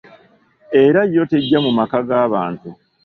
Era 0.83 1.01
yo 1.15 1.21
tejja 1.31 1.57
mu 1.65 1.71
maka 1.77 1.97
g’abantu. 2.07 2.69